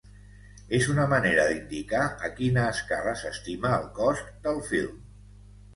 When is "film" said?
4.73-4.99